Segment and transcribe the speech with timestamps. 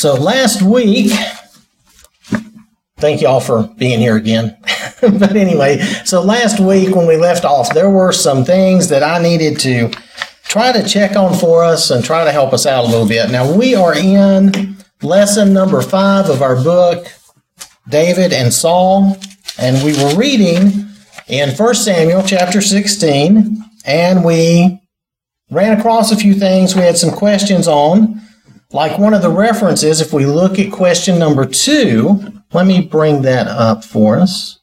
[0.00, 1.12] So last week,
[2.96, 4.56] thank y'all for being here again.
[5.02, 9.22] but anyway, so last week when we left off, there were some things that I
[9.22, 9.90] needed to
[10.44, 13.30] try to check on for us and try to help us out a little bit.
[13.30, 17.06] Now we are in lesson number five of our book,
[17.86, 19.18] David and Saul,
[19.58, 20.86] and we were reading
[21.28, 24.80] in 1 Samuel chapter 16, and we
[25.50, 28.22] ran across a few things we had some questions on.
[28.72, 33.22] Like one of the references, if we look at question number two, let me bring
[33.22, 34.60] that up for us.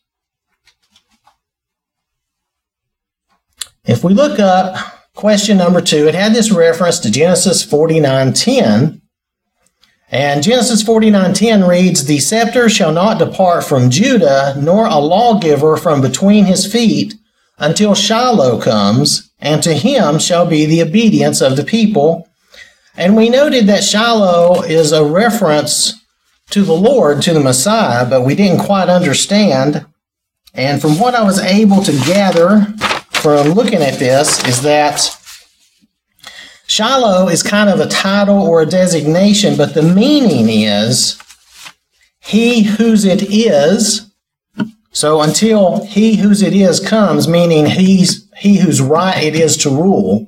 [3.84, 4.76] If we look up
[5.14, 9.02] question number two, it had this reference to Genesis 49:10.
[10.10, 16.00] And Genesis 49:10 reads, "The scepter shall not depart from Judah, nor a lawgiver from
[16.00, 17.16] between his feet,
[17.60, 22.28] until Shiloh comes, and to him shall be the obedience of the people."
[22.98, 26.04] And we noted that Shiloh is a reference
[26.50, 29.86] to the Lord, to the Messiah, but we didn't quite understand.
[30.56, 32.62] And from what I was able to gather
[33.12, 35.16] from looking at this, is that
[36.66, 41.22] Shiloh is kind of a title or a designation, but the meaning is
[42.20, 44.12] he whose it is.
[44.92, 49.70] So until he whose it is comes, meaning he's he whose right it is to
[49.70, 50.28] rule,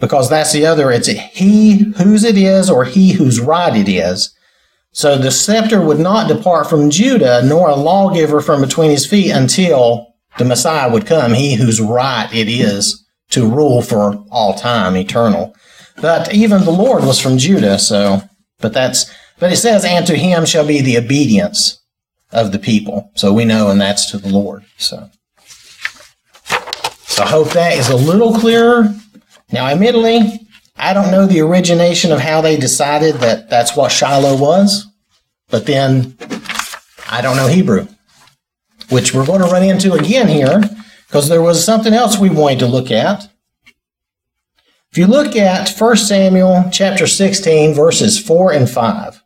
[0.00, 0.90] because that's the other.
[0.90, 4.34] It's he whose it is or he whose right it is.
[4.92, 9.30] So the scepter would not depart from Judah, nor a lawgiver from between his feet
[9.30, 14.96] until the Messiah would come, he whose right it is to rule for all time,
[14.96, 15.54] eternal.
[16.00, 18.22] But even the Lord was from Judah, so,
[18.60, 21.80] but that's, but it says, and to him shall be the obedience
[22.32, 23.10] of the people.
[23.14, 24.64] So we know, and that's to the Lord.
[24.78, 25.10] So,
[27.00, 28.94] so I hope that is a little clearer
[29.50, 30.46] now, admittedly,
[30.76, 34.86] I don't know the origination of how they decided that that's what Shiloh was,
[35.48, 36.16] but then
[37.10, 37.88] I don't know Hebrew,
[38.90, 40.60] which we're going to run into again here
[41.06, 43.28] because there was something else we wanted to look at.
[44.90, 49.22] If you look at 1 Samuel chapter 16, verses 4 and 5,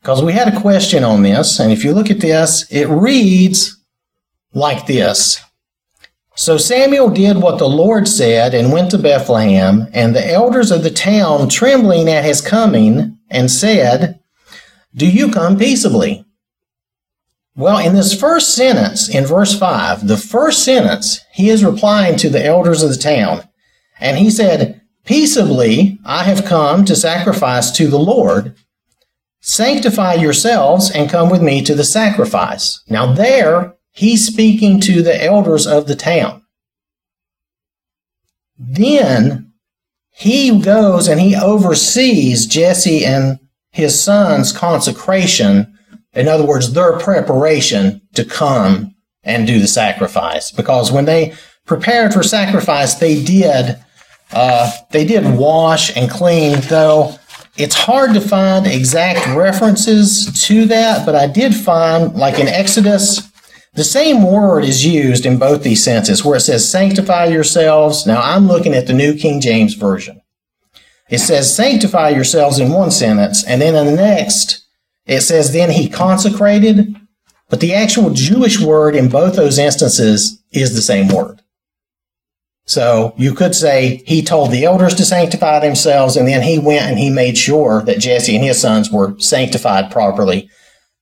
[0.00, 3.78] because we had a question on this, and if you look at this, it reads
[4.52, 5.40] like this
[6.36, 10.82] so Samuel did what the Lord said and went to Bethlehem, and the elders of
[10.82, 14.20] the town, trembling at his coming, and said,
[14.94, 16.26] Do you come peaceably?
[17.56, 22.28] Well, in this first sentence, in verse 5, the first sentence, he is replying to
[22.28, 23.48] the elders of the town.
[23.98, 28.54] And he said, Peaceably I have come to sacrifice to the Lord.
[29.40, 32.82] Sanctify yourselves and come with me to the sacrifice.
[32.90, 36.42] Now, there, He's speaking to the elders of the town.
[38.58, 39.54] Then
[40.10, 43.38] he goes and he oversees Jesse and
[43.70, 45.78] his son's consecration.
[46.12, 50.50] In other words, their preparation to come and do the sacrifice.
[50.50, 53.82] Because when they prepared for sacrifice, they did
[54.32, 56.60] uh, they did wash and clean.
[56.62, 57.14] Though
[57.56, 63.32] it's hard to find exact references to that, but I did find, like in Exodus
[63.76, 68.06] the same word is used in both these senses where it says sanctify yourselves.
[68.06, 70.22] Now I'm looking at the New King James Version.
[71.10, 74.66] It says sanctify yourselves in one sentence, and then in the next,
[75.04, 76.96] it says then he consecrated.
[77.48, 81.42] But the actual Jewish word in both those instances is the same word.
[82.64, 86.86] So you could say he told the elders to sanctify themselves, and then he went
[86.86, 90.48] and he made sure that Jesse and his sons were sanctified properly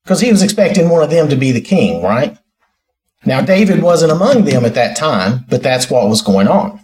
[0.03, 2.37] because he was expecting one of them to be the king, right?
[3.27, 6.81] Now, David wasn't among them at that time, but that's what was going on.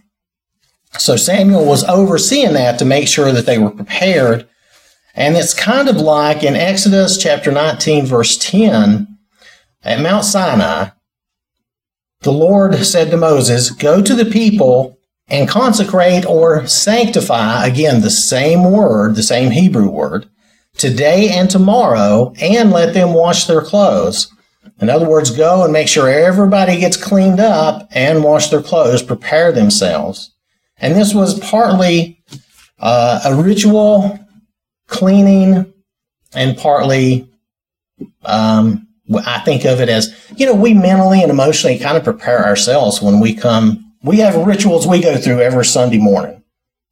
[0.98, 4.48] So Samuel was overseeing that to make sure that they were prepared.
[5.14, 9.06] And it's kind of like in Exodus chapter 19, verse 10,
[9.82, 10.90] at Mount Sinai,
[12.22, 18.10] the Lord said to Moses, Go to the people and consecrate or sanctify, again, the
[18.10, 20.28] same word, the same Hebrew word,
[20.76, 24.32] today and tomorrow, and let them wash their clothes
[24.80, 29.02] in other words, go and make sure everybody gets cleaned up and wash their clothes,
[29.02, 30.32] prepare themselves.
[30.78, 32.22] And this was partly
[32.78, 34.18] uh, a ritual
[34.86, 35.72] cleaning
[36.34, 37.28] and partly,
[38.24, 38.88] um,
[39.26, 43.02] I think of it as, you know, we mentally and emotionally kind of prepare ourselves
[43.02, 43.92] when we come.
[44.02, 46.42] We have rituals we go through every Sunday morning.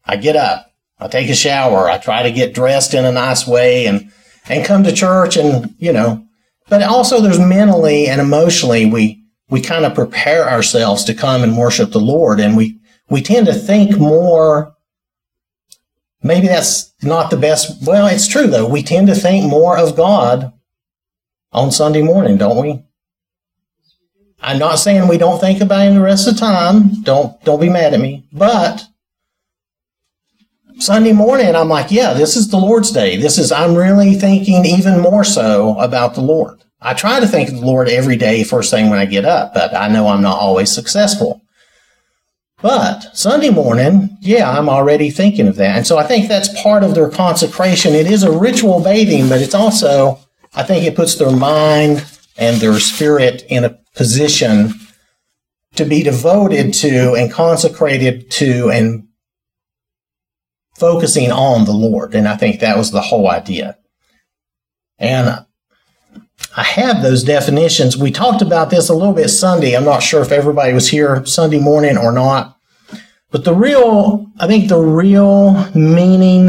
[0.05, 3.46] I get up, I take a shower, I try to get dressed in a nice
[3.46, 4.12] way and,
[4.46, 6.27] and come to church and, you know,
[6.68, 11.56] but also there's mentally and emotionally we we kind of prepare ourselves to come and
[11.56, 12.78] worship the Lord and we
[13.08, 14.74] we tend to think more
[16.22, 17.86] maybe that's not the best.
[17.86, 18.68] Well, it's true though.
[18.68, 20.52] We tend to think more of God
[21.52, 22.82] on Sunday morning, don't we?
[24.40, 27.02] I'm not saying we don't think about him the rest of the time.
[27.02, 28.26] Don't don't be mad at me.
[28.32, 28.84] But
[30.78, 33.16] Sunday morning, I'm like, yeah, this is the Lord's day.
[33.16, 36.62] This is I'm really thinking even more so about the Lord.
[36.80, 39.54] I try to think of the Lord every day first thing when I get up,
[39.54, 41.42] but I know I'm not always successful.
[42.62, 45.76] But Sunday morning, yeah, I'm already thinking of that.
[45.76, 47.94] And so I think that's part of their consecration.
[47.94, 50.20] It is a ritual bathing, but it's also,
[50.54, 52.04] I think it puts their mind
[52.36, 54.75] and their spirit in a position
[55.75, 59.07] to be devoted to and consecrated to and
[60.78, 62.14] focusing on the Lord.
[62.14, 63.76] And I think that was the whole idea.
[64.98, 65.44] And
[66.56, 67.96] I have those definitions.
[67.96, 69.75] We talked about this a little bit Sunday.
[69.75, 72.56] I'm not sure if everybody was here Sunday morning or not.
[73.30, 76.46] But the real, I think the real meaning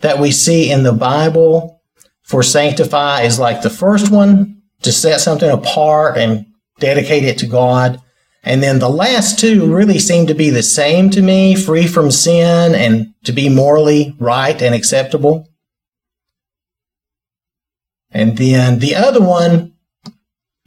[0.00, 1.80] that we see in the Bible
[2.22, 6.46] for sanctify is like the first one, to set something apart and
[6.80, 8.00] dedicate it to God.
[8.44, 12.10] And then the last two really seem to be the same to me, free from
[12.10, 15.48] sin and to be morally right and acceptable.
[18.10, 19.74] And then the other one,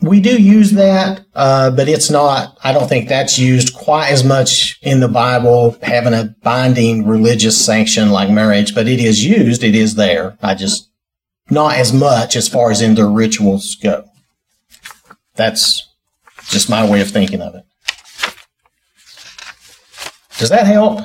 [0.02, 4.24] we do use that, uh, but it's not, I don't think that's used quite as
[4.24, 9.64] much in the Bible, having a binding religious sanction like marriage, but it is used,
[9.64, 10.38] it is there.
[10.42, 10.90] I just,
[11.50, 14.06] not as much as far as in the rituals go.
[15.36, 15.88] That's
[16.56, 17.66] just my way of thinking of it.
[20.38, 21.02] Does that help?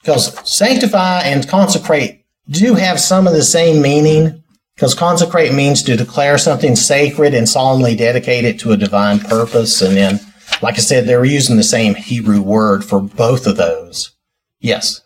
[0.00, 4.42] Because sanctify and consecrate do have some of the same meaning,
[4.74, 9.82] because consecrate means to declare something sacred and solemnly dedicate it to a divine purpose.
[9.82, 10.20] And then,
[10.62, 14.12] like I said, they're using the same Hebrew word for both of those.
[14.58, 15.02] Yes.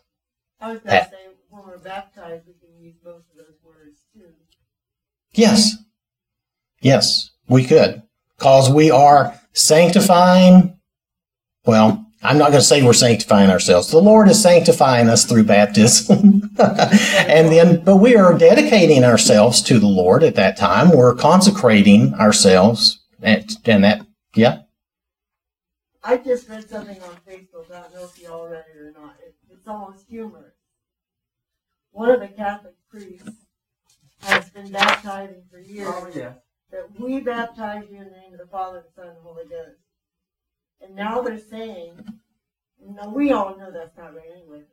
[0.60, 1.16] I was going to say,
[1.50, 4.32] when we're baptized, we can use both of those words too.
[5.32, 5.76] Yes.
[6.80, 8.02] Yes, we could.
[8.44, 10.79] Because we are sanctifying,
[11.64, 13.91] well, I'm not going to say we're sanctifying ourselves.
[13.91, 16.50] The Lord is sanctifying us through baptism.
[16.58, 20.94] and then, but we are dedicating ourselves to the Lord at that time.
[20.94, 23.02] We're consecrating ourselves.
[23.23, 24.58] And, and that, yeah.
[26.02, 27.75] I just read something on Facebook.
[27.75, 29.17] I don't know if you all read it or not.
[29.26, 30.52] It, it's almost humorous.
[31.93, 33.46] One of the Catholic priests
[34.20, 35.88] has been baptizing for years.
[35.91, 36.35] Oh, yeah.
[36.74, 39.44] That we baptize you in the name of the Father, the Son, and the Holy
[39.44, 39.78] Ghost.
[40.80, 41.92] And now they're saying,
[42.84, 44.64] no, we all know that's not right anyway.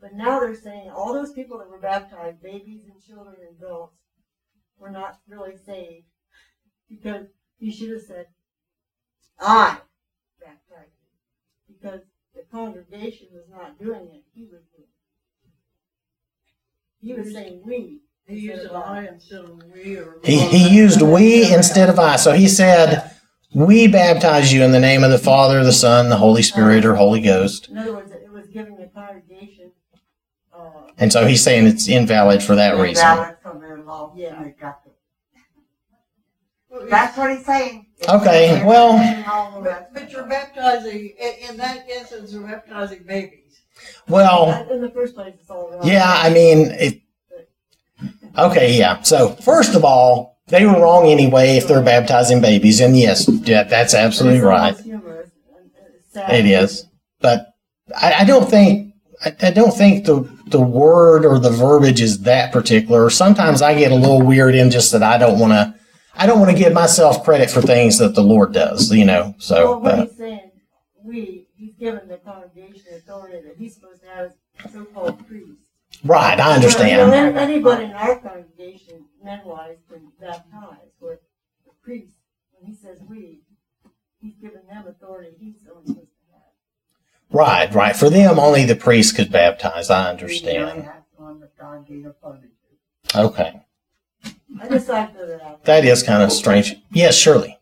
[0.00, 3.98] But now they're saying all those people that were baptized, babies and children and adults,
[4.78, 6.06] were not really saved
[6.88, 7.26] because
[7.58, 8.28] he should have said,
[9.38, 9.80] I
[10.40, 10.92] baptized
[11.68, 11.74] you.
[11.74, 12.00] Because
[12.34, 15.46] the congregation was not doing it, he was doing it.
[17.06, 18.00] He was saying we.
[18.30, 20.18] He used I instead of we or.
[20.24, 22.16] He, he used we instead of I.
[22.16, 23.10] So he said,
[23.54, 26.94] we baptize you in the name of the Father, the Son, the Holy Spirit, or
[26.94, 27.68] Holy Ghost.
[27.68, 29.72] In other words, it was giving the congregation,
[30.56, 30.60] uh,
[30.98, 33.06] And so he's saying it's invalid for that reason.
[33.08, 34.12] Invalid from their law.
[34.16, 34.42] Yeah.
[34.42, 37.86] They got the- That's what he's saying.
[38.08, 43.60] Okay, well- But, but you're baptizing, in, in that instance, you're baptizing babies.
[44.08, 45.86] Well, in the first place, it's all wrong.
[45.86, 47.02] yeah, I mean, it,
[48.38, 49.02] okay, yeah.
[49.02, 52.80] So first of all, they were wrong anyway if they're baptizing babies.
[52.80, 54.70] And yes, yeah, that's absolutely right.
[54.70, 56.32] almost humorous and- and it's sad.
[56.34, 56.86] It is.
[57.20, 57.46] But
[57.96, 62.22] I, I don't think, I, I don't think the, the word or the verbiage is
[62.22, 63.10] that particular.
[63.10, 65.74] Sometimes I get a little weird in just that I don't want to,
[66.16, 69.34] I don't want to give myself credit for things that the Lord does, you know,
[69.38, 69.78] so.
[69.78, 70.50] Well, what uh, he's saying,
[71.04, 74.32] we, he's given the congregation authority that he's supposed to have
[74.64, 75.60] as so-called priest.
[76.04, 77.12] Right, I Well, understand.
[77.12, 81.20] an- anybody in our congregation, men-wise, can baptize, where
[81.66, 82.14] the priest,
[82.52, 83.40] when he says we,
[84.20, 86.42] he's given them authority he's only supposed to have.
[87.30, 87.94] Right, right.
[87.96, 89.90] For them, only the priest could baptize.
[89.90, 90.82] I We understand.
[90.84, 92.48] have one that God gave authority
[93.14, 93.60] Okay.
[94.60, 95.64] I just like that.
[95.64, 96.76] That is kind of strange.
[96.92, 97.58] Yes, surely.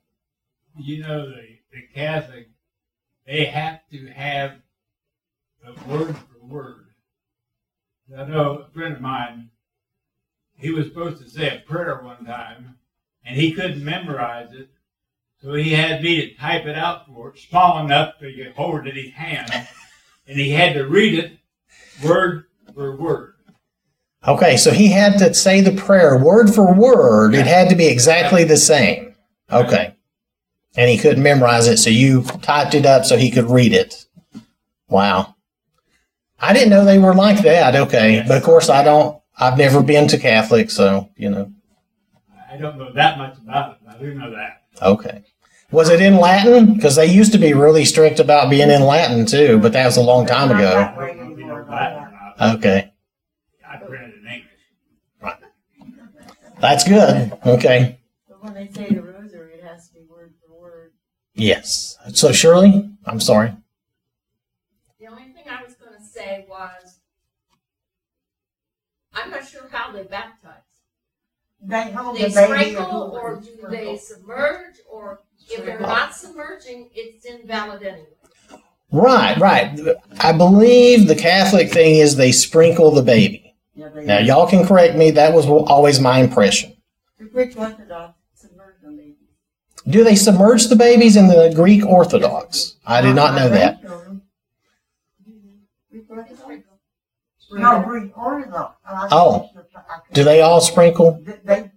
[0.78, 2.50] you know, the, the Catholic,
[3.26, 4.52] they have to have
[5.64, 6.87] a word for word.
[8.16, 9.50] I know a friend of mine,
[10.56, 12.76] he was supposed to say a prayer one time,
[13.24, 14.70] and he couldn't memorize it,
[15.42, 18.54] so he had me to type it out for it, small enough so he could
[18.54, 19.50] hold it in his hand,
[20.26, 21.38] and he had to read it
[22.02, 23.34] word for word.
[24.26, 27.34] Okay, so he had to say the prayer word for word.
[27.34, 29.14] It had to be exactly the same.
[29.50, 29.94] Okay.
[30.76, 34.06] And he couldn't memorize it, so you typed it up so he could read it.
[34.88, 35.36] Wow.
[36.40, 37.74] I didn't know they were like that.
[37.74, 39.20] Okay, but of course I don't.
[39.36, 41.52] I've never been to Catholic, so you know.
[42.50, 44.62] I don't know that much about it, but I do know that.
[44.82, 45.24] Okay.
[45.70, 46.74] Was it in Latin?
[46.74, 49.96] Because they used to be really strict about being in Latin too, but that was
[49.98, 50.62] a long time ago.
[50.62, 52.56] that I way don't know if you anymore, know Latin or not.
[52.56, 52.92] Okay,
[53.68, 55.50] I read it in English.
[56.60, 57.32] that's good.
[57.44, 57.98] Okay.
[58.28, 60.92] But when they say the rosary, it has to be word for word.
[61.34, 61.98] Yes.
[62.14, 63.52] So Shirley, I'm sorry.
[64.98, 66.98] The only thing I was gonna say was,
[69.72, 70.62] I'm not sure how they baptize.
[71.60, 76.90] They hold They the baby sprinkle or do they submerge, or if they're not submerging,
[76.94, 78.06] it's invalid anyway.
[78.90, 79.78] Right, right.
[80.20, 83.54] I believe the Catholic thing is they sprinkle the baby.
[83.74, 85.10] Yeah, they- Now, y'all can correct me.
[85.10, 86.74] That was always my impression.
[87.18, 89.16] The Greek Orthodox submerge them, baby.
[89.88, 92.76] Do they submerge the babies in the Greek Orthodox?
[92.86, 93.82] I did not know that.
[95.90, 96.42] Greek Orthodox?
[97.50, 98.76] No, Greek Orthodox.
[98.86, 99.48] I Oh.
[99.54, 99.80] think I
[100.12, 101.20] Do they all sprinkle?
[101.24, 101.70] They, they-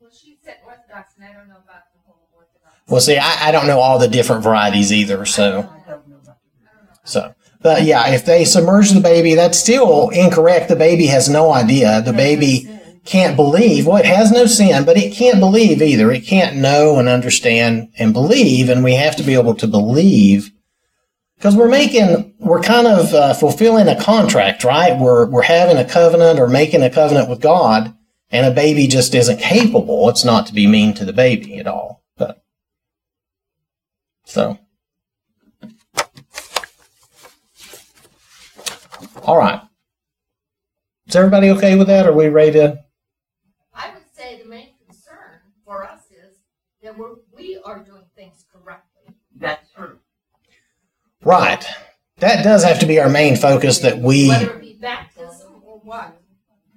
[0.00, 2.76] Well, she said Orthodox, and I don't know about the whole Orthodox.
[2.88, 5.24] Well, see, I, I don't know all the different varieties either.
[5.26, 6.36] So, I don't know about.
[6.38, 6.92] I don't know.
[7.04, 10.68] so, but yeah, if they submerge the baby, that's still incorrect.
[10.68, 12.02] The baby has no idea.
[12.02, 12.68] The baby
[13.04, 13.86] can't believe.
[13.86, 16.10] Well, it has no sin, but it can't believe either.
[16.10, 20.50] It can't know and understand and believe, and we have to be able to believe
[21.40, 24.98] because we're making, we're kind of uh, fulfilling a contract, right?
[24.98, 27.96] We're we're having a covenant or making a covenant with God,
[28.30, 30.10] and a baby just isn't capable.
[30.10, 32.44] It's not to be mean to the baby at all, but
[34.26, 34.58] so.
[39.22, 39.62] All right.
[41.06, 42.06] Is everybody okay with that?
[42.06, 42.84] Are we ready to?
[43.72, 46.36] I would say the main concern for us is
[46.82, 49.14] that we're, we are doing things correctly.
[49.34, 49.98] That's true.
[51.22, 51.64] Right.
[52.18, 55.78] That does have to be our main focus that we, Whether it be baptism or
[55.80, 56.20] what.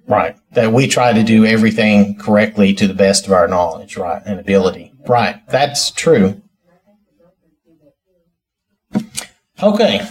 [0.06, 4.22] right, that we try to do everything correctly to the best of our knowledge, right,
[4.24, 4.92] and ability.
[5.06, 5.46] Right.
[5.48, 6.40] That's true.
[9.62, 10.06] Okay.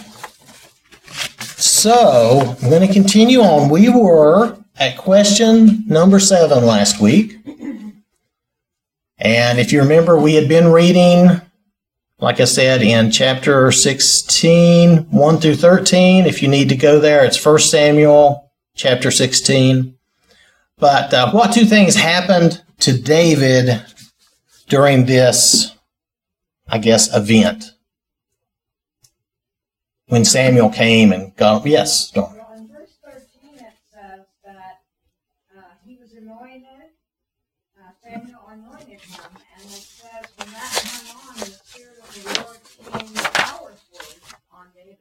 [1.40, 3.70] So, I'm going to continue on.
[3.70, 7.38] We were at question number seven last week.
[9.18, 11.40] And if you remember, we had been reading
[12.18, 16.26] like I said, in chapter 16, 1 through 13.
[16.26, 19.96] If you need to go there, it's 1 Samuel chapter 16.
[20.78, 23.82] But uh, what two things happened to David
[24.68, 25.74] during this,
[26.68, 27.72] I guess, event?
[30.06, 32.36] When Samuel came and got, yes, Dawn.
[32.36, 34.82] Well, in verse thirteen, it says that,
[35.56, 36.90] uh, he was anointed,
[37.78, 42.42] uh, Samuel anointed him, and it says, from that time on, the Spirit of the
[42.42, 42.58] Lord
[42.92, 44.16] came powerfully
[44.52, 44.98] on David.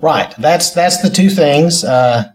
[0.00, 0.32] Right.
[0.38, 1.84] That's that's the two things.
[1.84, 2.32] Uh,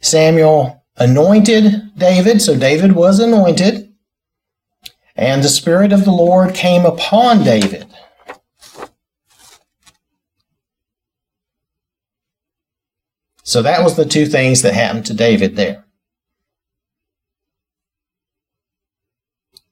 [0.00, 3.92] Samuel anointed David, so David was anointed,
[5.16, 7.86] and the Spirit of the Lord came upon David.
[13.42, 15.84] So that was the two things that happened to David there.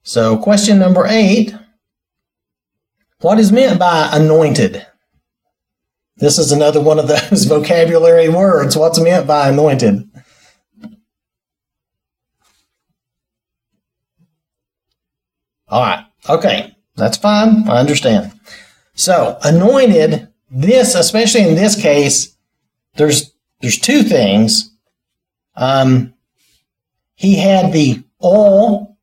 [0.03, 1.55] So, question number eight
[3.21, 4.87] What is meant by anointed?
[6.21, 8.77] This is another one of those vocabulary words.
[8.77, 10.09] What's meant by anointed?
[15.69, 16.05] All right.
[16.29, 16.77] Okay.
[16.97, 17.67] That's fine.
[17.69, 18.33] I understand.
[18.95, 22.37] So, anointed, this, especially in this case,
[22.97, 24.71] there's there's two things.
[25.55, 26.13] Um,
[27.15, 28.99] he had the oil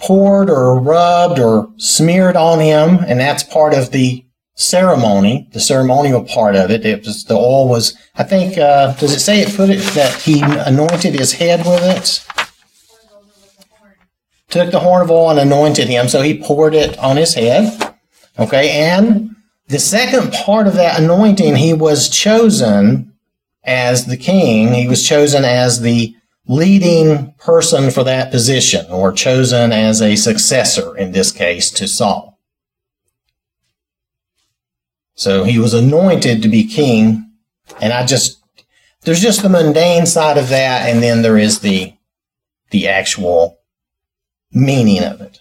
[0.00, 4.23] poured or rubbed or smeared on him, and that's part of the
[4.54, 6.86] ceremony, the ceremonial part of it.
[6.86, 7.96] It was the oil was.
[8.14, 8.58] I think.
[8.58, 12.26] Uh, does it say it put it that he anointed his head with it?
[14.48, 17.96] Took the horn of oil and anointed him, so he poured it on his head.
[18.38, 19.34] Okay, and
[19.68, 23.12] the second part of that anointing, he was chosen
[23.64, 24.74] as the king.
[24.74, 26.14] He was chosen as the
[26.46, 32.33] leading person for that position, or chosen as a successor in this case to Saul.
[35.14, 37.30] So he was anointed to be king,
[37.80, 38.42] and I just
[39.02, 41.94] there's just the mundane side of that, and then there is the
[42.70, 43.58] the actual
[44.52, 45.40] meaning of it.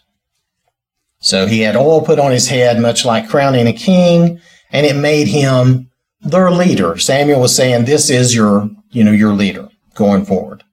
[1.20, 4.96] So he had oil put on his head, much like crowning a king, and it
[4.96, 5.90] made him
[6.22, 6.98] their leader.
[6.98, 10.64] Samuel was saying, "This is your, you know, your leader going forward."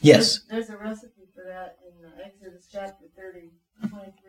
[0.00, 0.40] Yes.
[0.50, 3.52] There's a recipe for that in Exodus chapter 30,
[3.88, 4.21] 23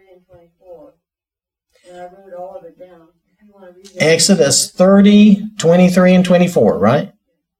[1.93, 3.07] and I wrote all of it down.
[3.45, 3.97] You wanna read it?
[3.97, 7.13] Exodus 30, 23, and 24, right?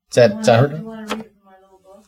[0.10, 0.78] Is that, is that heard?
[0.78, 2.06] You wanna read it from my little book?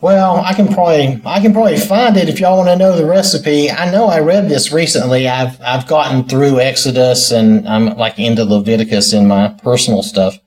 [0.00, 3.06] Well, I can probably I can probably find it if y'all want to know the
[3.06, 3.70] recipe.
[3.70, 5.26] I know I read this recently.
[5.26, 10.38] I've I've gotten through Exodus and I'm like into Leviticus in my personal stuff.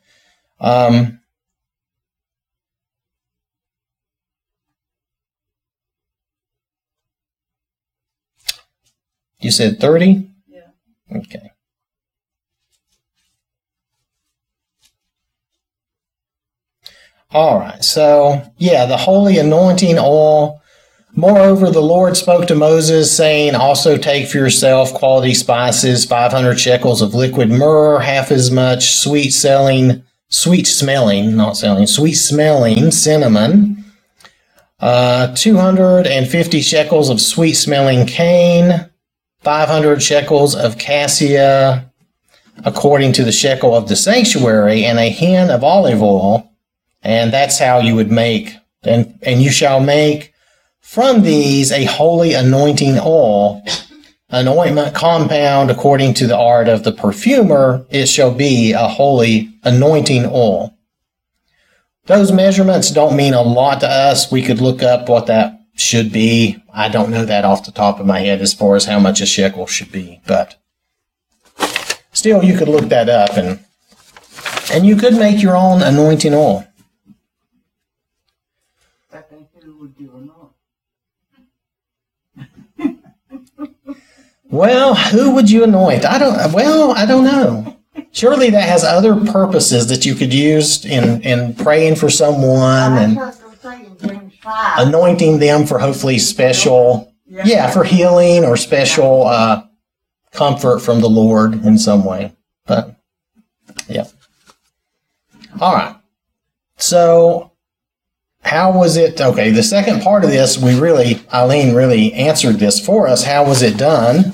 [0.59, 1.18] Um,
[9.39, 10.29] you said 30?
[10.47, 11.17] Yeah.
[11.17, 11.51] Okay.
[17.31, 17.83] All right.
[17.83, 20.61] So, yeah, the holy anointing oil.
[21.15, 27.01] Moreover, the Lord spoke to Moses, saying, Also take for yourself quality spices, 500 shekels
[27.01, 33.83] of liquid myrrh, half as much sweet selling, sweet smelling, not selling, sweet smelling cinnamon,
[34.79, 38.88] uh, 250 shekels of sweet smelling cane,
[39.41, 41.89] 500 shekels of cassia,
[42.65, 46.51] according to the shekel of the sanctuary, and a hin of olive oil.
[47.01, 50.33] And that's how you would make, and, and you shall make
[50.89, 53.63] from these a holy anointing oil,
[54.29, 59.53] an ointment compound according to the art of the perfumer, it shall be a holy
[59.63, 60.75] anointing oil.
[62.07, 64.31] Those measurements don't mean a lot to us.
[64.31, 66.61] We could look up what that should be.
[66.73, 69.21] I don't know that off the top of my head as far as how much
[69.21, 70.61] a shekel should be, but
[72.11, 73.59] still you could look that up and
[74.71, 76.65] and you could make your own anointing oil.
[84.51, 86.05] Well, who would you anoint?
[86.05, 86.53] I don't.
[86.53, 87.77] Well, I don't know.
[88.11, 93.15] Surely that has other purposes that you could use in in praying for someone and
[93.15, 94.38] what I'm saying, James five.
[94.77, 99.63] Anointing them for hopefully special, yeah, for healing or special uh,
[100.31, 102.33] comfort from the Lord in some way.
[102.65, 102.95] But
[103.87, 104.05] yeah.
[105.59, 105.95] All right.
[106.77, 107.51] So
[108.41, 109.19] how was it?
[109.19, 113.23] Okay, the second part of this, we really, Eileen really answered this for us.
[113.23, 114.33] How was it done?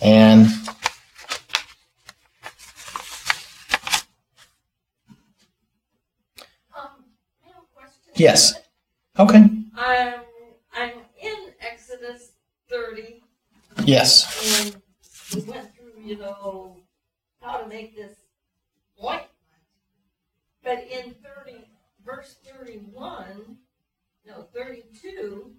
[0.00, 0.46] And
[6.74, 7.04] Um,
[7.44, 8.12] I have a question.
[8.16, 8.54] Yes.
[9.18, 10.20] Okay, I'm,
[10.74, 12.32] I'm in Exodus
[12.68, 13.22] thirty
[13.84, 14.82] yes, and
[15.34, 16.76] we went through, you know,
[17.40, 18.14] how to make this
[19.02, 19.28] ointment.
[20.64, 21.68] But in thirty,
[22.04, 23.58] verse thirty-one,
[24.26, 25.52] no, thirty-two,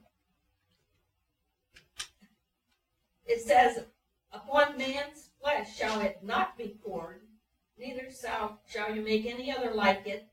[3.26, 3.84] it says,
[4.32, 7.22] upon man's flesh shall it not be poured,
[7.78, 10.28] neither shall, shall you make any other like it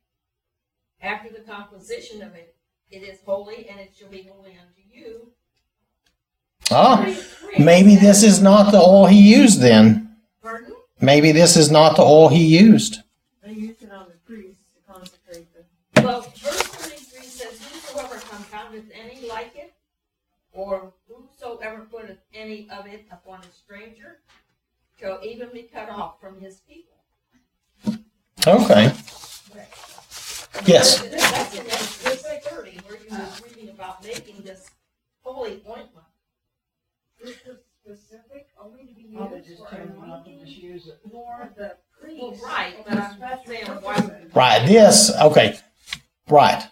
[1.02, 2.54] after the composition of it.
[2.90, 5.31] It is holy and it shall be holy unto you.
[6.72, 10.16] Ah, oh, 33 maybe this is not the oil he used then.
[10.42, 10.74] Pardon?
[11.00, 13.03] Maybe this is not the oil he used.
[13.42, 15.64] They used it on the priests to consecrate them.
[16.05, 19.72] Well, verse thirty-three says, Whosoever compoundeth any like it,
[20.53, 24.18] or whosoever putteth any of it upon a stranger,
[24.98, 26.96] shall even be cut off from his people.
[28.46, 28.92] Okay.
[30.66, 31.00] Yes.
[31.02, 34.70] That's in verse thirty, where you were reading about making this
[35.22, 36.06] holy ointment.
[37.22, 40.30] This is specific only to be oh, Probably used just for tell them not to
[40.30, 40.98] anointing just it.
[41.02, 41.08] for
[41.56, 42.42] the Well, priest.
[42.44, 43.82] right, for but I'm saying purposes.
[43.82, 44.66] why- Right.
[44.66, 45.58] This, okay.
[46.28, 46.62] Right.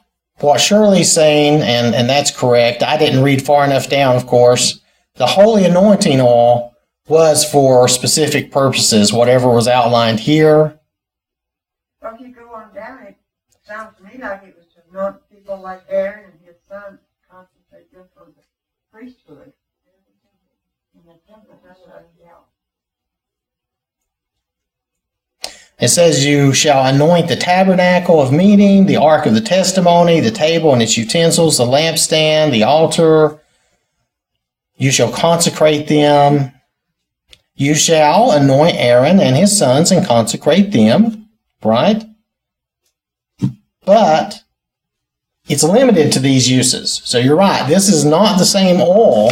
[0.41, 2.83] What Shirley's saying, and, and that's correct.
[2.83, 4.81] I didn't read far enough down, of course.
[5.17, 6.75] The holy anointing oil
[7.09, 10.79] was for specific purposes, whatever was outlined here.
[12.01, 13.17] Well, if you go on down, it
[13.69, 17.01] sounds to me like it was to anoint people like Aaron and his sons,
[17.31, 18.43] concentrate them for the
[18.91, 19.53] priesthood.
[20.95, 22.31] And the temple, that's what, yeah.
[25.79, 30.31] It says, You shall anoint the tabernacle of meeting, the ark of the testimony, the
[30.31, 33.39] table and its utensils, the lampstand, the altar.
[34.79, 36.53] You shall consecrate them.
[37.55, 41.29] You shall anoint Aaron and his sons and consecrate them,
[41.63, 42.08] right?
[43.89, 44.43] But
[45.49, 47.01] it's limited to these uses.
[47.07, 47.67] So you're right.
[47.67, 49.31] This is not the same oil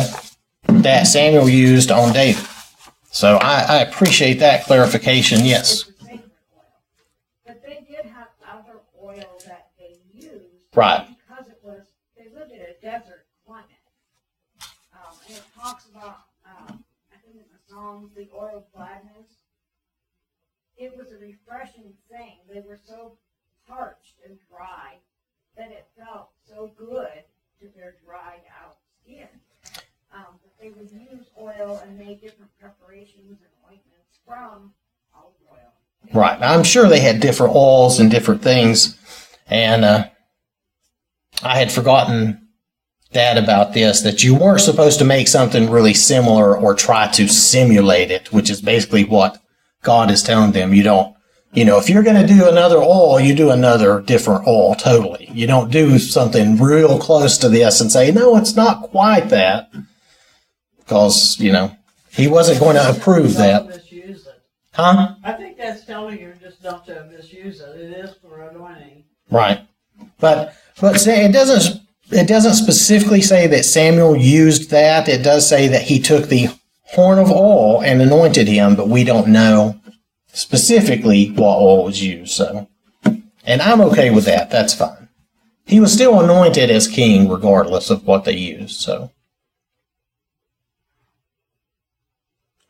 [0.66, 2.42] that Samuel used on David.
[3.10, 5.44] So I, I appreciate that clarification.
[5.44, 5.86] Yes.
[5.86, 6.64] It's a sacred oil.
[7.46, 10.46] But they did have other oil that they used.
[10.74, 11.06] Right.
[11.06, 11.82] Because it was,
[12.16, 13.66] they lived in a desert climate.
[14.94, 19.42] Um, and it talks about, um, I think in the Psalms, the oil of gladness.
[20.78, 22.38] It was a refreshing thing.
[22.50, 23.18] They were so
[23.66, 24.94] parched and dry
[25.56, 27.24] that it felt so good
[27.60, 29.28] to their dried out skin.
[30.14, 34.72] Um, the they would use oil and make different preparations and ointments from
[35.14, 35.72] olive oil.
[36.16, 36.40] Right.
[36.40, 38.98] I'm sure they had different oils and different things.
[39.46, 40.08] And uh,
[41.42, 42.48] I had forgotten
[43.12, 47.28] that about this that you weren't supposed to make something really similar or try to
[47.28, 49.38] simulate it, which is basically what
[49.82, 50.72] God is telling them.
[50.72, 51.14] You don't,
[51.52, 55.28] you know, if you're going to do another oil, you do another different oil totally.
[55.32, 59.70] You don't do something real close to this and say, no, it's not quite that.
[60.78, 61.76] Because, you know,
[62.10, 63.82] he wasn't going to approve that.
[64.76, 65.14] Huh?
[65.24, 67.80] I think that's telling you just not to misuse it.
[67.80, 69.04] It is for anointing.
[69.30, 69.66] Right.
[70.20, 75.08] But but say it doesn't it doesn't specifically say that Samuel used that.
[75.08, 76.48] It does say that he took the
[76.82, 79.80] horn of oil and anointed him, but we don't know
[80.26, 82.34] specifically what oil was used.
[82.34, 82.68] So
[83.46, 84.50] and I'm okay with that.
[84.50, 85.08] That's fine.
[85.64, 88.78] He was still anointed as king regardless of what they used.
[88.78, 89.10] So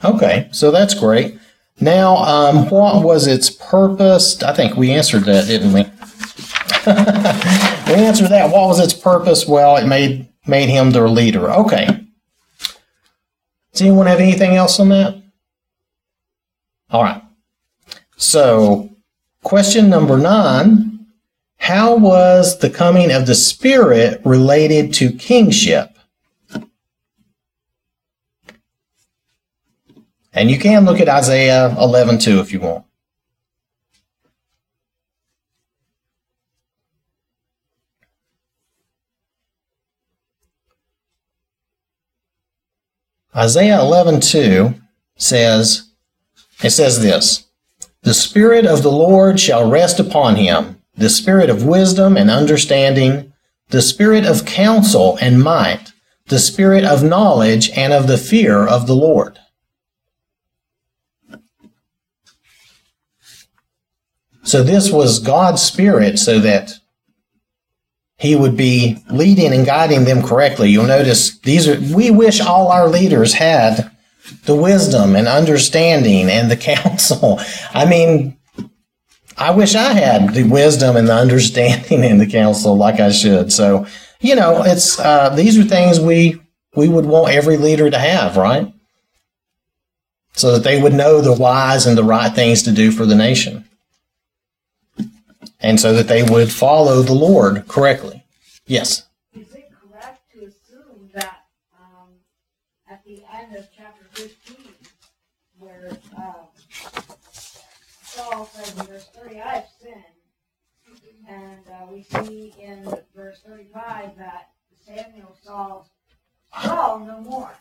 [0.05, 1.37] Okay, so that's great.
[1.81, 4.43] Now, um, what was its purpose?
[4.43, 5.83] I think we answered that, didn't we?
[7.93, 8.51] we answered that.
[8.51, 9.47] What was its purpose?
[9.47, 11.51] Well, it made made him their leader.
[11.51, 11.87] Okay.
[13.73, 15.23] Does anyone have anything else on that?
[16.91, 17.23] All right.
[18.17, 18.91] So,
[19.43, 21.07] question number nine:
[21.59, 25.96] How was the coming of the Spirit related to kingship?
[30.37, 32.85] And you can look at Isaiah 11 too if you want.
[43.35, 44.81] Isaiah 11:2
[45.17, 45.89] says
[46.63, 47.47] it says this
[48.03, 53.33] The spirit of the Lord shall rest upon him the spirit of wisdom and understanding
[53.69, 55.93] the spirit of counsel and might
[56.29, 59.39] the spirit of knowledge and of the fear of the Lord
[64.47, 66.73] So this was God's spirit so that
[68.17, 70.71] he would be leading and guiding them correctly.
[70.71, 73.91] You'll notice these are, we wish all our leaders had
[74.45, 77.41] the wisdom and understanding and the counsel.
[77.75, 78.37] I mean,
[79.37, 83.53] I wish I had the wisdom and the understanding and the counsel like I should.
[83.53, 83.85] So,
[84.21, 86.41] you know, it's, uh, these are things we,
[86.77, 88.73] we would want every leader to have, right?
[90.35, 93.17] So that they would know the wise and the right things to do for the
[93.17, 93.67] nation
[95.61, 98.25] and so that they would follow the Lord correctly.
[98.67, 99.07] Yes.
[99.35, 101.45] Is it correct to assume that
[101.79, 102.09] um,
[102.91, 104.57] at the end of chapter 15,
[105.59, 106.35] where um,
[108.03, 109.95] Saul says in verse 30, I have sinned,
[111.29, 114.51] and uh, we see in verse 35 that
[114.87, 115.89] Samuel Saul's
[116.63, 117.53] Saul no more.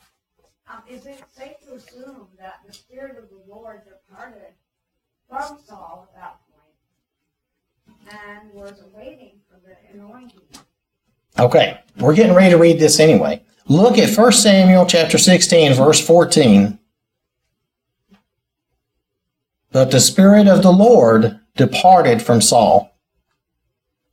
[0.72, 4.54] Um, is it safe to assume that the Spirit of the Lord departed
[5.30, 6.40] from Saul at that
[8.10, 10.42] and was awaiting for the anointing?
[11.38, 13.42] Okay, we're getting ready to read this anyway.
[13.68, 16.80] Look at 1 Samuel chapter 16, verse 14.
[19.72, 22.96] But the Spirit of the Lord departed from Saul.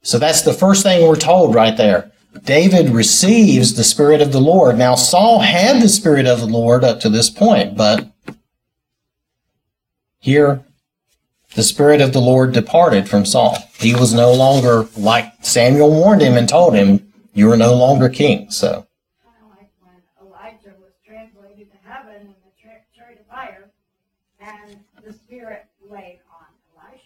[0.03, 2.11] So that's the first thing we're told right there.
[2.45, 4.79] David receives the Spirit of the Lord.
[4.79, 8.11] Now, Saul had the Spirit of the Lord up to this point, but
[10.19, 10.65] here
[11.55, 13.59] the Spirit of the Lord departed from Saul.
[13.83, 18.09] He was no longer, like Samuel warned him and told him, you are no longer
[18.09, 18.51] king.
[18.51, 18.87] So,
[19.25, 23.71] kind of like when Elijah was translated to heaven in the chariot of fire,
[24.38, 26.47] and the Spirit laid on
[26.81, 27.03] Elisha.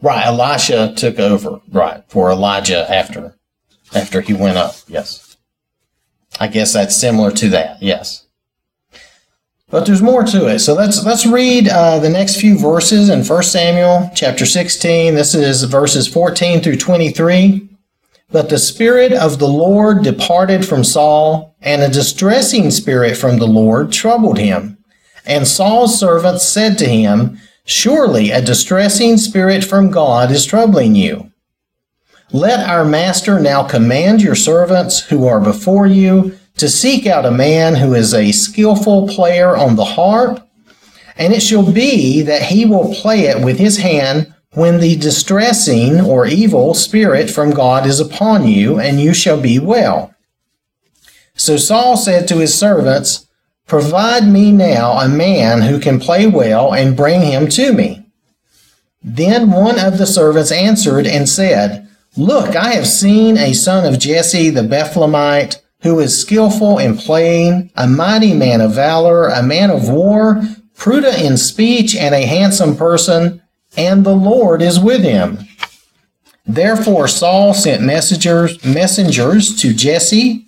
[0.00, 3.34] right, Elisha took over, right, for Elijah after,
[3.94, 4.76] after he went up.
[4.86, 5.36] Yes.
[6.38, 7.82] I guess that's similar to that.
[7.82, 8.27] Yes.
[9.70, 10.60] But there's more to it.
[10.60, 15.14] So let's let's read uh, the next few verses in 1 Samuel chapter 16.
[15.14, 17.68] This is verses 14 through 23.
[18.30, 23.46] But the Spirit of the Lord departed from Saul, and a distressing spirit from the
[23.46, 24.78] Lord troubled him.
[25.24, 31.30] And Saul's servants said to him, Surely a distressing spirit from God is troubling you.
[32.32, 37.30] Let our master now command your servants who are before you to seek out a
[37.30, 40.46] man who is a skillful player on the harp,
[41.16, 46.00] and it shall be that he will play it with his hand when the distressing
[46.00, 50.14] or evil spirit from God is upon you, and you shall be well.
[51.34, 53.26] So Saul said to his servants,
[53.66, 58.06] Provide me now a man who can play well, and bring him to me.
[59.02, 64.00] Then one of the servants answered and said, Look, I have seen a son of
[64.00, 69.70] Jesse the Bethlehemite who is skillful in playing, a mighty man of valor, a man
[69.70, 70.42] of war,
[70.74, 73.42] prudent in speech, and a handsome person,
[73.76, 75.38] and the Lord is with him.
[76.46, 80.46] Therefore Saul sent messengers messengers to Jesse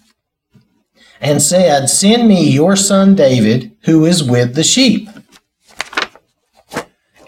[1.21, 5.09] and said, Send me your son David, who is with the sheep.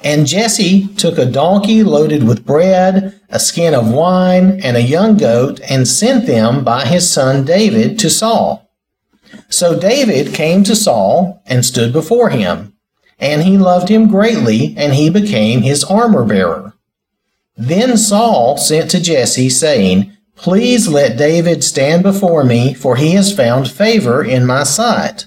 [0.04, 5.16] And Jesse took a donkey loaded with bread, a skin of wine, and a young
[5.16, 8.68] goat, and sent them by his son David to Saul.
[9.48, 12.74] So David came to Saul and stood before him,
[13.18, 16.74] and he loved him greatly, and he became his armor bearer.
[17.56, 23.34] Then Saul sent to Jesse, saying, Please let David stand before me, for he has
[23.34, 25.26] found favor in my sight.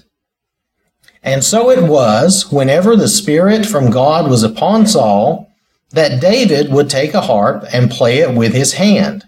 [1.26, 5.52] And so it was, whenever the Spirit from God was upon Saul,
[5.90, 9.26] that David would take a harp and play it with his hand.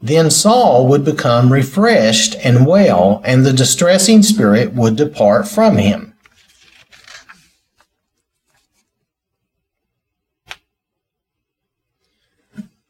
[0.00, 6.14] Then Saul would become refreshed and well, and the distressing spirit would depart from him.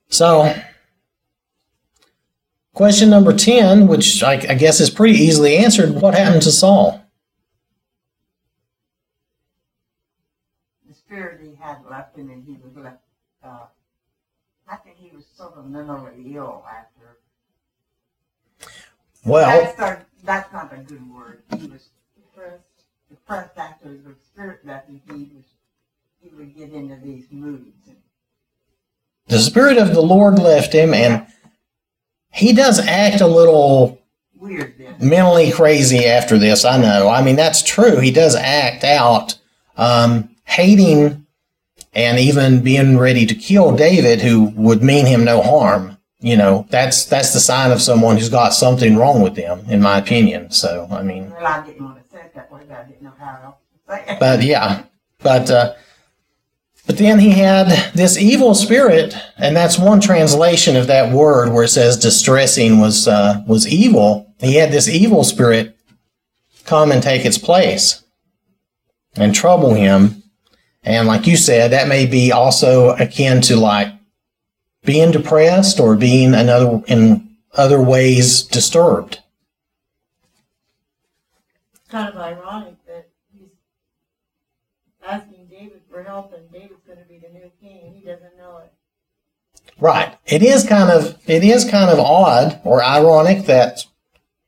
[0.08, 0.54] So,
[2.74, 7.02] question number 10, which I, I guess is pretty easily answered what happened to Saul?
[10.88, 13.02] The spirit he had left him and he was left,
[13.44, 13.66] uh,
[14.66, 14.96] I think
[15.56, 17.18] he was sort of mentally ill after.
[19.24, 21.42] Well, That's, that's not a good word.
[21.58, 22.62] He was Depressed.
[23.08, 25.00] depressed after the spirit left him.
[25.08, 25.44] He was,
[26.20, 27.88] he would get into these moods.
[29.28, 31.26] the Spirit of the Lord left him, and
[32.32, 34.00] he does act a little
[34.38, 34.94] Weird then.
[35.00, 36.64] mentally crazy after this.
[36.64, 37.08] I know.
[37.08, 37.98] I mean, that's true.
[37.98, 39.38] He does act out,
[39.76, 41.25] um, hating
[41.96, 45.96] and even being ready to kill David, who would mean him no harm.
[46.20, 49.80] You know, that's that's the sign of someone who's got something wrong with them, in
[49.80, 50.50] my opinion.
[50.50, 53.38] So, I mean, Well, I didn't want to say that but I didn't know how
[53.44, 53.56] else
[53.86, 54.20] to say it.
[54.20, 54.82] but yeah,
[55.22, 55.74] but uh,
[56.86, 61.64] but then he had this evil spirit, and that's one translation of that word where
[61.64, 64.34] it says distressing was uh, was evil.
[64.38, 65.76] He had this evil spirit
[66.64, 68.02] come and take its place
[69.16, 70.22] and trouble him,
[70.86, 73.92] and like you said, that may be also akin to like
[74.84, 79.20] being depressed or being another in other ways disturbed.
[81.74, 83.48] It's kind of ironic that he's
[85.04, 88.38] asking David for help and David's going to be the new king and he doesn't
[88.38, 88.72] know it.
[89.80, 90.16] Right.
[90.24, 93.84] It is kind of it is kind of odd or ironic that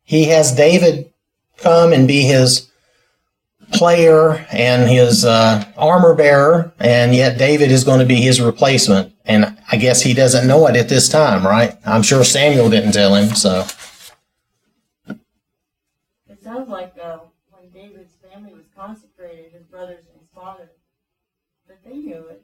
[0.04, 1.12] he has David
[1.56, 2.67] come and be his
[3.72, 9.14] player and his uh, armor bearer, and yet David is going to be his replacement.
[9.24, 11.76] And I guess he doesn't know it at this time, right?
[11.84, 13.34] I'm sure Samuel didn't tell him.
[13.34, 13.66] So
[15.08, 17.18] It sounds like uh,
[17.50, 20.70] when David's family was consecrated, his brothers and his father,
[21.68, 22.42] that they knew it,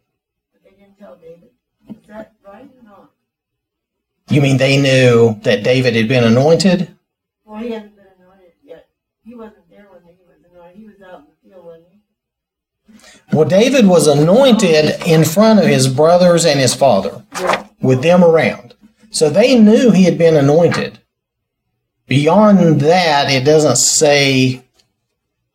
[0.53, 1.51] but they didn't tell David.
[1.89, 3.11] Is that right or not?
[4.31, 6.95] you mean they knew that David had been anointed?
[7.45, 8.89] Well, he hasn't been anointed yet.
[9.25, 10.77] He wasn't there when he was anointed.
[10.77, 12.01] He was out in the field, wasn't he?
[13.35, 17.25] Well, David was anointed in front of his brothers and his father.
[17.81, 18.75] with them around.
[19.11, 21.01] So they knew he had been anointed.
[22.07, 24.63] Beyond that, it doesn't say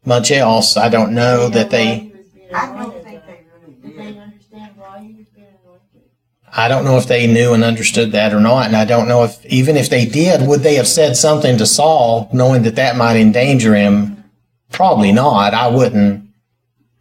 [0.06, 0.78] much else.
[0.78, 3.98] I don't know that they, he was being I don't think they really Did did.
[3.98, 6.10] they understand why he was being anointed?
[6.52, 8.68] I don't know if they knew and understood that or not.
[8.68, 11.66] And I don't know if, even if they did, would they have said something to
[11.66, 14.24] Saul knowing that that might endanger him?
[14.72, 15.54] Probably not.
[15.54, 16.29] I wouldn't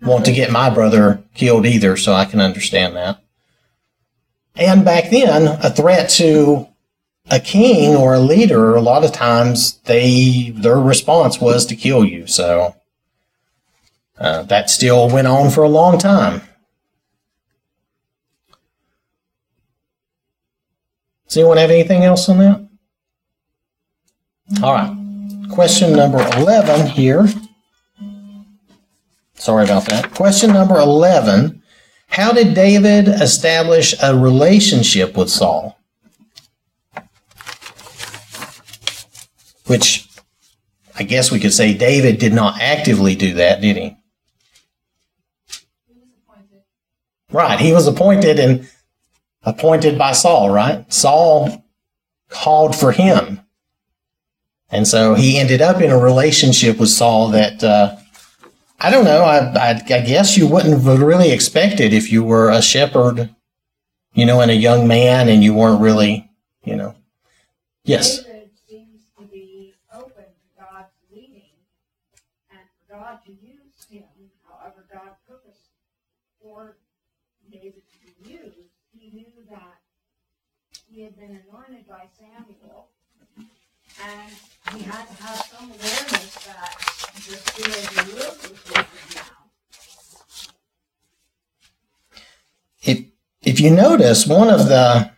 [0.03, 3.23] want to get my brother killed either, so I can understand that.
[4.57, 6.69] And back then, a threat to
[7.31, 12.05] a king or a leader, a lot of times they their response was to kill
[12.05, 12.27] you.
[12.27, 12.75] So
[14.19, 16.43] uh, that still went on for a long time.
[21.29, 22.69] Does anyone have anything else on that?
[24.63, 24.95] All right.
[25.51, 27.29] Question number 11 here.
[29.39, 30.13] Sorry about that.
[30.15, 31.63] Question number 11.
[32.09, 35.79] How did David establish a relationship with Saul?
[39.67, 40.09] Which
[40.99, 43.97] I guess we could say David did not actively do that, did he?
[47.31, 47.61] Right.
[47.61, 48.69] He was appointed and
[49.43, 50.91] appointed by Saul, right?
[50.93, 51.65] Saul
[52.29, 53.41] called for him.
[54.71, 57.97] And so he ended up in a relationship with Saul that, uh,
[58.79, 59.25] I don't know.
[59.25, 63.35] I, I, I guess you wouldn't really expect it if you were a shepherd,
[64.15, 66.31] you know, and a young man, and you weren't really,
[66.65, 66.95] you know.
[67.85, 68.23] Yes.
[68.23, 71.59] David seems to be open to God's leading
[72.51, 74.05] and for God to use him,
[74.47, 75.11] however God
[76.49, 76.77] for
[77.51, 78.71] David to be used.
[78.93, 79.81] He knew that
[80.91, 82.89] he had been anointed by Samuel,
[83.37, 84.33] and
[84.75, 86.89] he had to have some awareness that
[87.29, 89.23] with now.
[92.83, 93.05] If,
[93.43, 95.11] if you notice, one of the,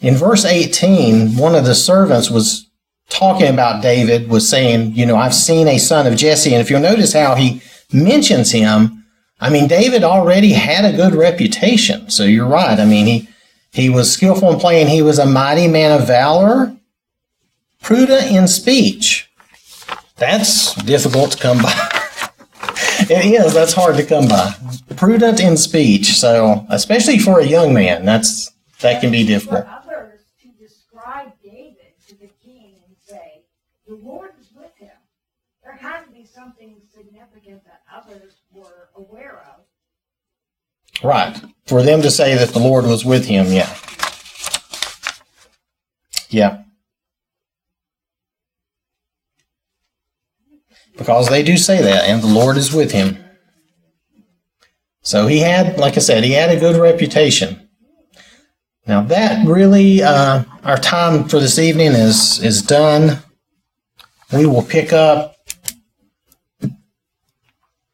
[0.00, 2.68] in verse 18, one of the servants was
[3.08, 6.52] talking about David, was saying, you know, I've seen a son of Jesse.
[6.52, 9.04] And if you'll notice how he mentions him,
[9.40, 12.10] I mean, David already had a good reputation.
[12.10, 12.78] So you're right.
[12.78, 13.28] I mean, he,
[13.72, 14.88] he was skillful in playing.
[14.88, 16.74] He was a mighty man of valor,
[17.86, 19.30] prudent in speech.
[20.16, 21.72] That's difficult to come by.
[23.08, 23.54] it is.
[23.54, 24.52] That's hard to come by.
[24.96, 26.14] Prudent in speech.
[26.14, 29.66] So, especially for a young man, that's that can be difficult.
[29.66, 33.44] Others to describe David to the king and say,
[33.86, 34.96] the Lord is with him,
[35.62, 41.04] there had to be something significant that others were aware of.
[41.04, 41.40] Right.
[41.66, 43.72] For them to say that the Lord was with him, yeah.
[46.30, 46.64] Yeah.
[50.96, 53.18] Because they do say that, and the Lord is with him.
[55.02, 57.68] So he had, like I said, he had a good reputation.
[58.86, 63.18] Now that really, uh, our time for this evening is is done.
[64.32, 65.36] We will pick up.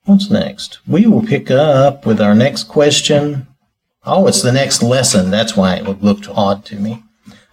[0.04, 0.80] What's next?
[0.86, 3.46] We will pick up with our next question.
[4.04, 5.30] Oh, it's the next lesson.
[5.30, 7.02] That's why it looked odd to me.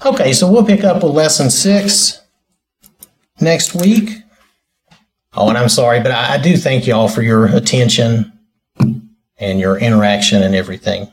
[0.05, 2.21] Okay, so we'll pick up with lesson six
[3.39, 4.23] next week.
[5.33, 8.31] Oh, and I'm sorry, but I, I do thank you all for your attention
[9.37, 11.11] and your interaction and everything.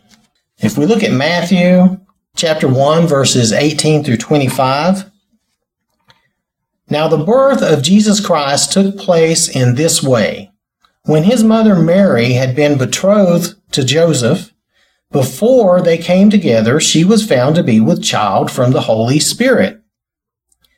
[0.59, 2.01] If we look at Matthew
[2.37, 5.11] chapter 1, verses 18 through 25.
[6.89, 10.53] Now, the birth of Jesus Christ took place in this way.
[11.05, 14.53] When his mother Mary had been betrothed to Joseph,
[15.11, 19.81] before they came together, she was found to be with child from the Holy Spirit.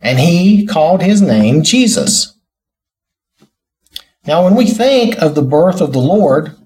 [0.00, 2.36] and he called his name Jesus.
[4.26, 6.56] Now, when we think of the birth of the Lord,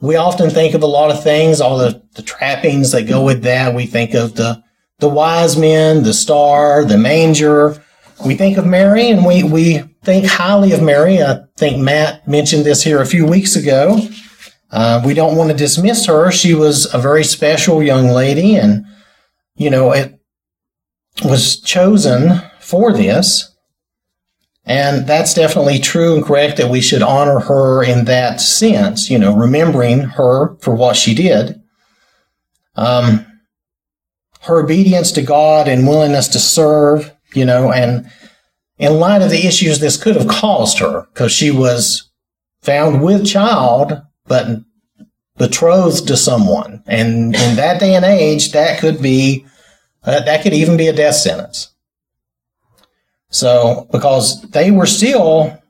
[0.00, 3.42] we often think of a lot of things, all the, the trappings that go with
[3.44, 3.74] that.
[3.74, 4.62] We think of the,
[4.98, 7.82] the wise men, the star, the manger.
[8.24, 11.22] We think of Mary and we, we think highly of Mary.
[11.22, 13.98] I think Matt mentioned this here a few weeks ago.
[14.70, 16.30] Uh, we don't want to dismiss her.
[16.30, 18.84] She was a very special young lady and,
[19.56, 20.20] you know, it
[21.22, 23.50] was chosen for this.
[24.66, 29.18] And that's definitely true and correct that we should honor her in that sense, you
[29.18, 31.60] know, remembering her for what she did.
[32.74, 33.26] Um,
[34.40, 38.10] her obedience to God and willingness to serve, you know, and
[38.78, 42.10] in light of the issues this could have caused her, because she was
[42.62, 44.60] found with child, but
[45.36, 46.82] betrothed to someone.
[46.86, 49.46] And in that day and age, that could be,
[50.04, 51.70] that could even be a death sentence.
[53.30, 55.60] So, because they were still,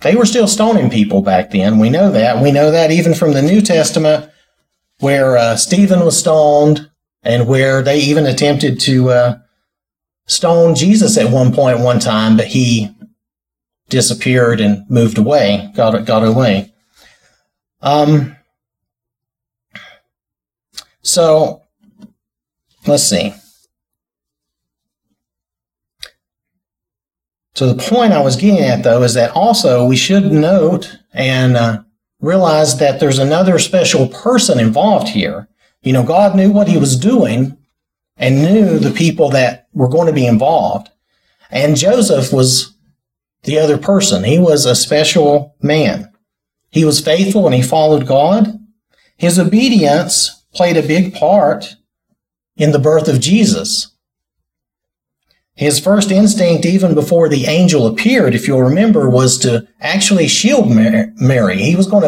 [0.00, 1.78] they were still stoning people back then.
[1.78, 2.42] We know that.
[2.42, 4.30] We know that even from the New Testament,
[5.00, 6.88] where uh, Stephen was stoned,
[7.22, 9.38] and where they even attempted to uh,
[10.26, 12.94] stone Jesus at one point, one time, but he
[13.88, 16.72] disappeared and moved away, got got away.
[17.80, 18.36] Um.
[21.02, 21.62] So,
[22.88, 23.34] let's see.
[27.54, 31.56] So the point I was getting at, though, is that also we should note and
[31.56, 31.82] uh,
[32.20, 35.48] realize that there's another special person involved here.
[35.82, 37.56] You know, God knew what he was doing
[38.16, 40.90] and knew the people that were going to be involved.
[41.50, 42.76] And Joseph was
[43.42, 44.24] the other person.
[44.24, 46.12] He was a special man.
[46.70, 48.58] He was faithful and he followed God.
[49.16, 51.74] his obedience played a big part
[52.58, 53.94] in the birth of Jesus.
[55.54, 60.70] His first instinct, even before the angel appeared, if you'll remember, was to actually shield
[60.70, 61.56] Mary.
[61.56, 62.06] He was going to